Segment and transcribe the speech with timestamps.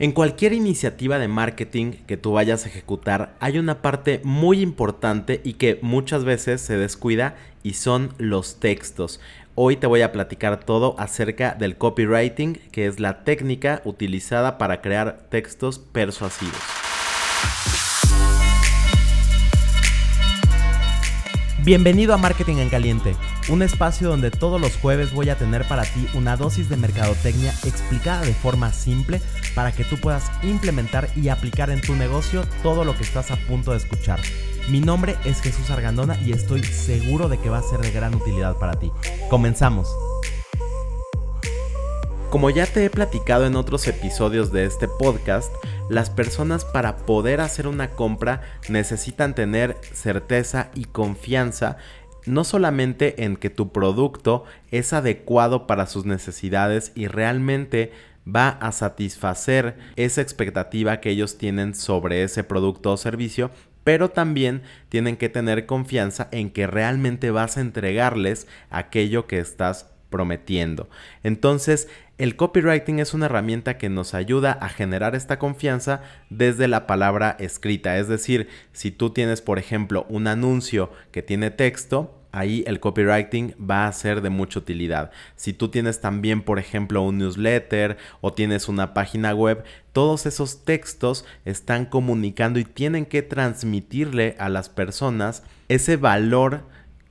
[0.00, 5.40] En cualquier iniciativa de marketing que tú vayas a ejecutar hay una parte muy importante
[5.44, 9.20] y que muchas veces se descuida y son los textos.
[9.54, 14.80] Hoy te voy a platicar todo acerca del copywriting, que es la técnica utilizada para
[14.80, 16.73] crear textos persuasivos.
[21.64, 23.16] Bienvenido a Marketing en Caliente,
[23.48, 27.52] un espacio donde todos los jueves voy a tener para ti una dosis de mercadotecnia
[27.64, 29.22] explicada de forma simple
[29.54, 33.36] para que tú puedas implementar y aplicar en tu negocio todo lo que estás a
[33.36, 34.20] punto de escuchar.
[34.68, 38.14] Mi nombre es Jesús Argandona y estoy seguro de que va a ser de gran
[38.14, 38.92] utilidad para ti.
[39.30, 39.88] Comenzamos.
[42.28, 45.50] Como ya te he platicado en otros episodios de este podcast,
[45.88, 51.76] las personas para poder hacer una compra necesitan tener certeza y confianza
[52.26, 57.92] no solamente en que tu producto es adecuado para sus necesidades y realmente
[58.26, 63.50] va a satisfacer esa expectativa que ellos tienen sobre ese producto o servicio,
[63.84, 69.93] pero también tienen que tener confianza en que realmente vas a entregarles aquello que estás
[70.14, 70.88] prometiendo.
[71.24, 76.86] Entonces, el copywriting es una herramienta que nos ayuda a generar esta confianza desde la
[76.86, 77.98] palabra escrita.
[77.98, 83.56] Es decir, si tú tienes, por ejemplo, un anuncio que tiene texto, ahí el copywriting
[83.58, 85.10] va a ser de mucha utilidad.
[85.34, 90.64] Si tú tienes también, por ejemplo, un newsletter o tienes una página web, todos esos
[90.64, 96.62] textos están comunicando y tienen que transmitirle a las personas ese valor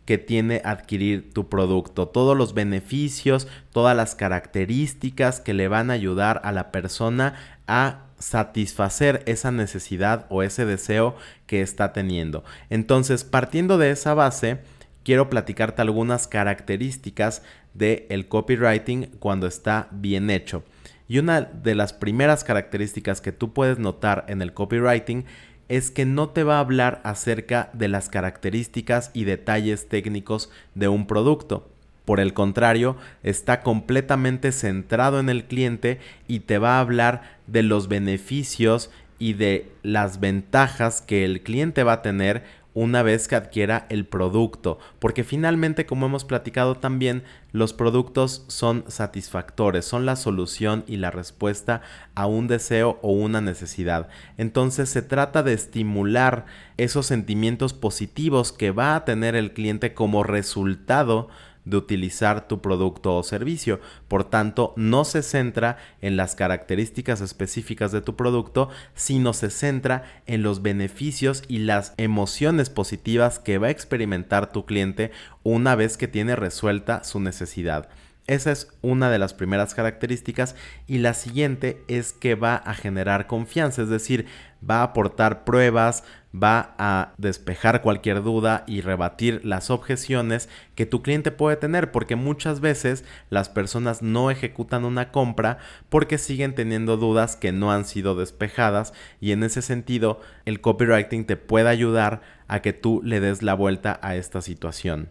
[0.06, 5.94] que tiene adquirir tu producto, todos los beneficios, todas las características que le van a
[5.94, 7.36] ayudar a la persona
[7.68, 12.44] a satisfacer esa necesidad o ese deseo que está teniendo.
[12.70, 14.60] Entonces, partiendo de esa base,
[15.04, 20.64] quiero platicarte algunas características del el copywriting cuando está bien hecho.
[21.08, 25.26] Y una de las primeras características que tú puedes notar en el copywriting
[25.70, 30.88] es que no te va a hablar acerca de las características y detalles técnicos de
[30.88, 31.70] un producto.
[32.06, 37.64] Por el contrario, está completamente centrado en el cliente y te va a hablar de
[37.64, 42.44] los beneficios y de las ventajas que el cliente va a tener
[42.74, 48.84] una vez que adquiera el producto, porque finalmente, como hemos platicado también, los productos son
[48.88, 51.82] satisfactores, son la solución y la respuesta
[52.16, 54.08] a un deseo o una necesidad.
[54.38, 56.46] Entonces se trata de estimular
[56.78, 61.30] esos sentimientos positivos que va a tener el cliente como resultado
[61.66, 63.80] de utilizar tu producto o servicio.
[64.08, 70.04] Por tanto, no se centra en las características específicas de tu producto, sino se centra
[70.26, 75.12] en los beneficios y las emociones positivas que va a experimentar tu cliente
[75.44, 77.90] una vez que tiene resuelta su necesidad.
[78.26, 80.56] Esa es una de las primeras características
[80.88, 84.28] y la siguiente es que va a generar confianza, es decir,
[84.68, 91.02] va a aportar pruebas, va a despejar cualquier duda y rebatir las objeciones que tu
[91.02, 95.58] cliente puede tener, porque muchas veces las personas no ejecutan una compra
[95.90, 101.26] porque siguen teniendo dudas que no han sido despejadas y en ese sentido el copywriting
[101.26, 105.10] te puede ayudar a que tú le des la vuelta a esta situación.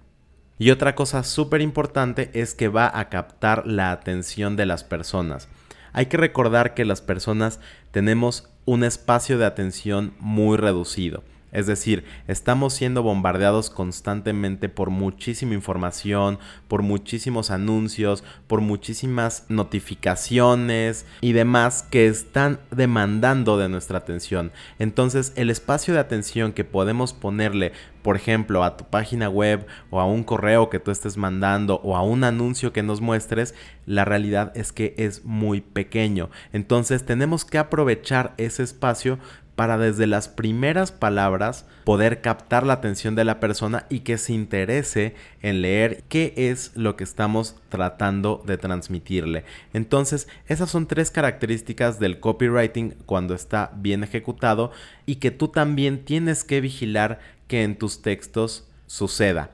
[0.59, 5.49] Y otra cosa súper importante es que va a captar la atención de las personas.
[5.93, 11.25] Hay que recordar que las personas tenemos un espacio de atención muy reducido.
[11.53, 21.05] Es decir, estamos siendo bombardeados constantemente por muchísima información, por muchísimos anuncios, por muchísimas notificaciones
[21.21, 24.51] y demás que están demandando de nuestra atención.
[24.79, 30.01] Entonces, el espacio de atención que podemos ponerle, por ejemplo, a tu página web o
[30.01, 34.05] a un correo que tú estés mandando o a un anuncio que nos muestres, la
[34.05, 36.31] realidad es que es muy pequeño.
[36.53, 39.19] Entonces, tenemos que aprovechar ese espacio
[39.63, 44.33] para desde las primeras palabras poder captar la atención de la persona y que se
[44.33, 49.45] interese en leer qué es lo que estamos tratando de transmitirle.
[49.73, 54.73] Entonces, esas son tres características del copywriting cuando está bien ejecutado
[55.07, 59.53] y que tú también tienes que vigilar que en tus textos suceda.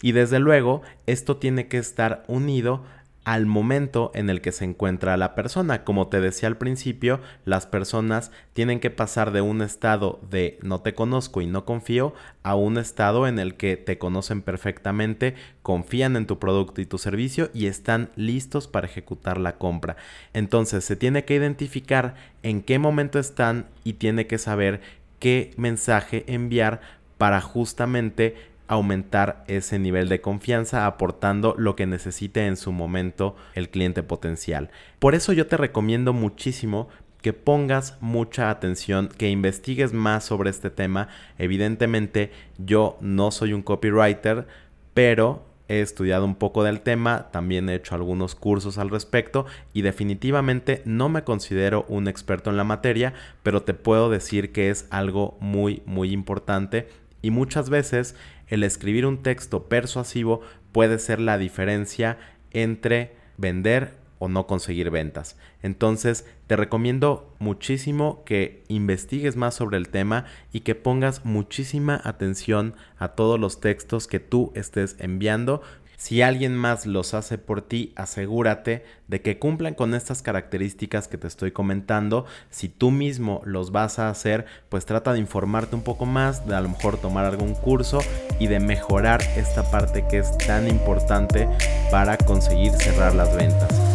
[0.00, 2.82] Y desde luego, esto tiene que estar unido
[3.24, 5.84] al momento en el que se encuentra la persona.
[5.84, 10.80] Como te decía al principio, las personas tienen que pasar de un estado de no
[10.80, 16.16] te conozco y no confío a un estado en el que te conocen perfectamente, confían
[16.16, 19.96] en tu producto y tu servicio y están listos para ejecutar la compra.
[20.32, 24.80] Entonces se tiene que identificar en qué momento están y tiene que saber
[25.18, 26.80] qué mensaje enviar
[27.18, 28.34] para justamente
[28.70, 34.70] aumentar ese nivel de confianza aportando lo que necesite en su momento el cliente potencial.
[35.00, 36.88] Por eso yo te recomiendo muchísimo
[37.20, 41.08] que pongas mucha atención, que investigues más sobre este tema.
[41.36, 44.46] Evidentemente yo no soy un copywriter,
[44.94, 49.82] pero he estudiado un poco del tema, también he hecho algunos cursos al respecto y
[49.82, 54.86] definitivamente no me considero un experto en la materia, pero te puedo decir que es
[54.90, 56.88] algo muy muy importante
[57.22, 58.14] y muchas veces
[58.48, 60.40] el escribir un texto persuasivo
[60.72, 62.18] puede ser la diferencia
[62.50, 65.36] entre vender o no conseguir ventas.
[65.62, 72.74] Entonces te recomiendo muchísimo que investigues más sobre el tema y que pongas muchísima atención
[72.98, 75.62] a todos los textos que tú estés enviando
[76.00, 81.18] si alguien más los hace por ti, asegúrate de que cumplan con estas características que
[81.18, 82.24] te estoy comentando.
[82.48, 86.56] Si tú mismo los vas a hacer, pues trata de informarte un poco más, de
[86.56, 87.98] a lo mejor tomar algún curso
[88.38, 91.46] y de mejorar esta parte que es tan importante
[91.90, 93.89] para conseguir cerrar las ventas.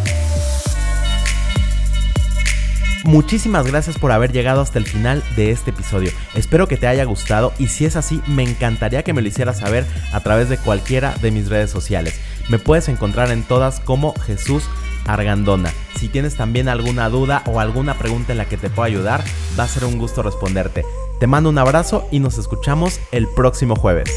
[3.06, 6.10] Muchísimas gracias por haber llegado hasta el final de este episodio.
[6.34, 9.60] Espero que te haya gustado y si es así, me encantaría que me lo hicieras
[9.60, 12.20] saber a través de cualquiera de mis redes sociales.
[12.48, 14.64] Me puedes encontrar en todas como Jesús
[15.06, 15.70] Argandona.
[16.00, 19.22] Si tienes también alguna duda o alguna pregunta en la que te pueda ayudar,
[19.58, 20.84] va a ser un gusto responderte.
[21.20, 24.10] Te mando un abrazo y nos escuchamos el próximo jueves.